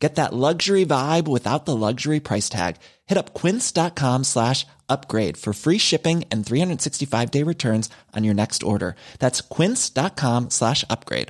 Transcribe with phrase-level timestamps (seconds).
[0.00, 2.76] Get that luxury vibe without the luxury price tag.
[3.06, 8.62] Hit up quince.com slash upgrade for free shipping and 365 day returns on your next
[8.62, 8.96] order.
[9.18, 11.28] That's quince.com slash upgrade.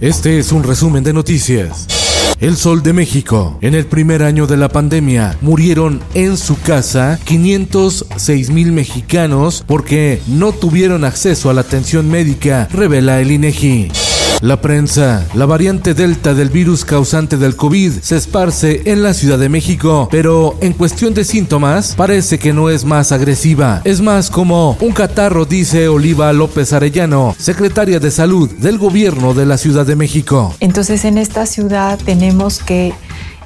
[0.00, 1.97] Este es un resumen de noticias.
[2.40, 3.58] El Sol de México.
[3.62, 10.22] En el primer año de la pandemia murieron en su casa 506 mil mexicanos porque
[10.28, 14.07] no tuvieron acceso a la atención médica, revela el INEGI.
[14.40, 15.26] La prensa.
[15.34, 20.08] La variante Delta del virus causante del COVID se esparce en la Ciudad de México,
[20.12, 23.82] pero en cuestión de síntomas parece que no es más agresiva.
[23.84, 29.44] Es más como un catarro, dice Oliva López Arellano, secretaria de Salud del gobierno de
[29.44, 30.54] la Ciudad de México.
[30.60, 32.94] Entonces en esta ciudad tenemos que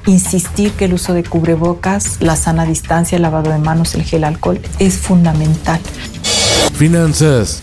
[0.05, 4.23] insistir que el uso de cubrebocas, la sana distancia, el lavado de manos, el gel
[4.25, 5.81] alcohol es fundamental.
[6.75, 7.61] Finanzas.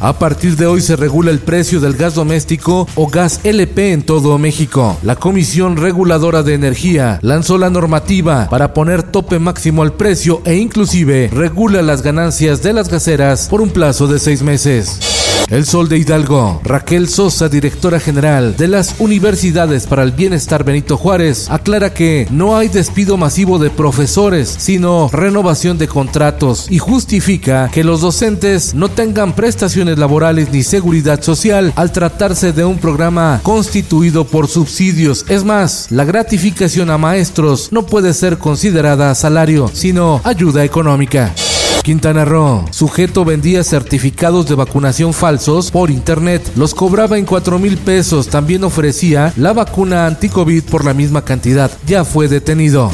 [0.00, 4.02] A partir de hoy se regula el precio del gas doméstico o gas LP en
[4.02, 4.98] todo México.
[5.02, 10.56] La Comisión Reguladora de Energía lanzó la normativa para poner tope máximo al precio e
[10.56, 15.25] inclusive regula las ganancias de las gaseras por un plazo de seis meses.
[15.48, 16.60] El Sol de Hidalgo.
[16.64, 22.56] Raquel Sosa, directora general de las Universidades para el Bienestar Benito Juárez, aclara que no
[22.56, 28.88] hay despido masivo de profesores, sino renovación de contratos y justifica que los docentes no
[28.88, 35.24] tengan prestaciones laborales ni seguridad social al tratarse de un programa constituido por subsidios.
[35.28, 41.32] Es más, la gratificación a maestros no puede ser considerada salario, sino ayuda económica.
[41.82, 42.64] Quintana Roo.
[42.70, 46.42] Sujeto vendía certificados de vacunación falsos por internet.
[46.56, 48.28] Los cobraba en 4 mil pesos.
[48.28, 51.70] También ofrecía la vacuna anti-COVID por la misma cantidad.
[51.86, 52.90] Ya fue detenido.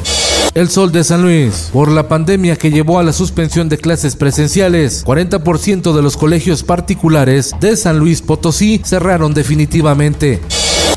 [0.55, 1.71] El Sol de San Luis.
[1.73, 6.63] Por la pandemia que llevó a la suspensión de clases presenciales, 40% de los colegios
[6.63, 10.41] particulares de San Luis Potosí cerraron definitivamente.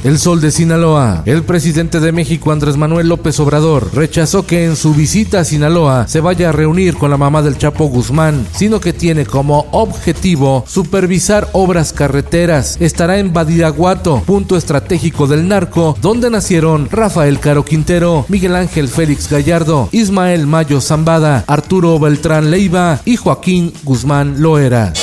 [0.05, 1.23] El Sol de Sinaloa.
[1.25, 6.07] El presidente de México, Andrés Manuel López Obrador, rechazó que en su visita a Sinaloa
[6.07, 10.63] se vaya a reunir con la mamá del Chapo Guzmán, sino que tiene como objetivo
[10.67, 12.77] supervisar obras carreteras.
[12.79, 19.27] Estará en Badiraguato, punto estratégico del narco, donde nacieron Rafael Caro Quintero, Miguel Ángel Félix
[19.27, 24.93] Gallardo, Ismael Mayo Zambada, Arturo Beltrán Leiva y Joaquín Guzmán Loera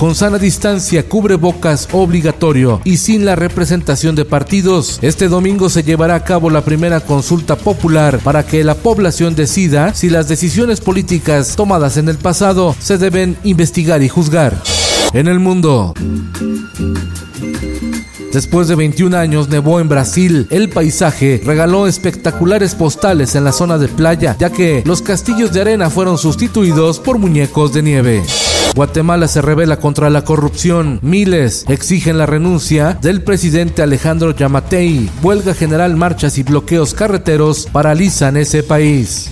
[0.00, 4.98] con sana distancia, cubre bocas obligatorio y sin la representación de partidos.
[5.02, 9.92] Este domingo se llevará a cabo la primera consulta popular para que la población decida
[9.92, 14.56] si las decisiones políticas tomadas en el pasado se deben investigar y juzgar.
[15.12, 15.92] En el mundo.
[18.32, 20.46] Después de 21 años nevó en Brasil.
[20.48, 25.60] El paisaje regaló espectaculares postales en la zona de playa, ya que los castillos de
[25.60, 28.22] arena fueron sustituidos por muñecos de nieve.
[28.74, 31.00] Guatemala se revela contra la corrupción.
[31.02, 35.10] Miles exigen la renuncia del presidente Alejandro Yamatei.
[35.22, 39.30] Huelga general, marchas y bloqueos carreteros paralizan ese país.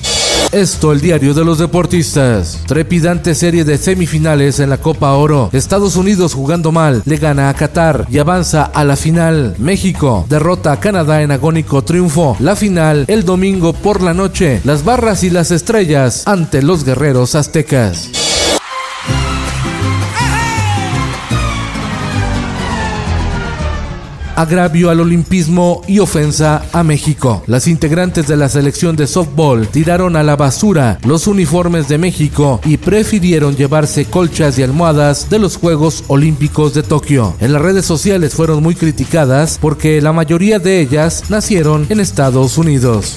[0.50, 2.62] Esto el diario de los deportistas.
[2.66, 5.50] Trepidante serie de semifinales en la Copa Oro.
[5.52, 9.54] Estados Unidos jugando mal, le gana a Qatar y avanza a la final.
[9.58, 12.36] México derrota a Canadá en agónico triunfo.
[12.40, 14.62] La final el domingo por la noche.
[14.64, 18.27] Las barras y las estrellas ante los guerreros aztecas.
[24.38, 27.42] Agravio al olimpismo y ofensa a México.
[27.48, 32.60] Las integrantes de la selección de softball tiraron a la basura los uniformes de México
[32.64, 37.34] y prefirieron llevarse colchas y almohadas de los Juegos Olímpicos de Tokio.
[37.40, 42.58] En las redes sociales fueron muy criticadas porque la mayoría de ellas nacieron en Estados
[42.58, 43.16] Unidos.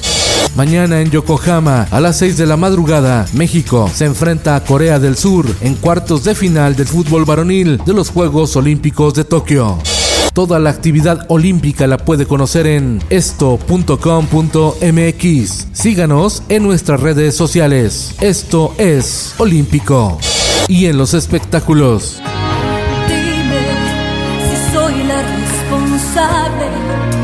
[0.55, 5.15] Mañana en Yokohama, a las 6 de la madrugada, México se enfrenta a Corea del
[5.15, 9.77] Sur en cuartos de final del fútbol varonil de los Juegos Olímpicos de Tokio.
[10.33, 13.97] Toda la actividad olímpica la puede conocer en esto.com.mx.
[15.73, 18.15] Síganos en nuestras redes sociales.
[18.21, 20.17] Esto es Olímpico.
[20.69, 22.21] Y en los espectáculos.
[23.07, 23.59] Dime
[24.47, 27.20] si soy la responsable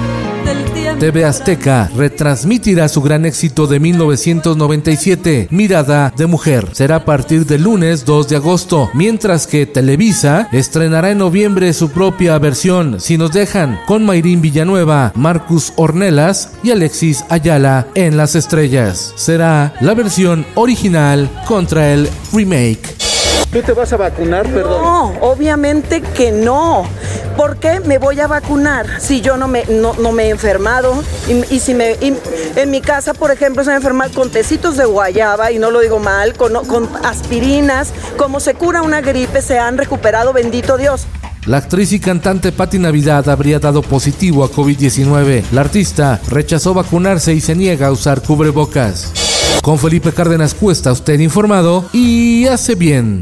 [0.99, 6.69] TV Azteca retransmitirá su gran éxito de 1997, Mirada de Mujer.
[6.71, 11.91] Será a partir del lunes 2 de agosto, mientras que Televisa estrenará en noviembre su
[11.91, 18.35] propia versión, Si nos dejan, con Mayrín Villanueva, Marcus Ornelas y Alexis Ayala en las
[18.35, 19.13] estrellas.
[19.15, 22.95] Será la versión original contra el remake.
[23.51, 24.83] ¿Tú te vas a vacunar, perdón?
[24.83, 26.85] No, obviamente que no.
[27.37, 31.03] ¿Por qué me voy a vacunar si yo no me, no, me he enfermado?
[31.51, 35.51] Y, si me, en mi casa, por ejemplo, se me enferma con tecitos de guayaba,
[35.51, 39.77] y no lo digo mal, con, con aspirinas, como se cura una gripe, se han
[39.77, 41.05] recuperado, bendito Dios.
[41.45, 45.43] La actriz y cantante Patti Navidad habría dado positivo a COVID-19.
[45.51, 49.13] La artista rechazó vacunarse y se niega a usar cubrebocas.
[49.61, 53.21] Con Felipe Cárdenas Cuesta, usted informado y hace bien.